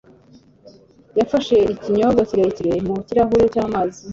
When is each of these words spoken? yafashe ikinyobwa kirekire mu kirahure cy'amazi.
yafashe 1.17 1.55
ikinyobwa 1.73 2.21
kirekire 2.29 2.73
mu 2.87 2.95
kirahure 3.07 3.45
cy'amazi. 3.53 4.01